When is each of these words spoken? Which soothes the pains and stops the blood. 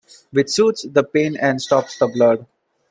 Which 0.31 0.49
soothes 0.49 0.81
the 0.91 1.03
pains 1.03 1.37
and 1.39 1.61
stops 1.61 1.99
the 1.99 2.07
blood. 2.07 2.47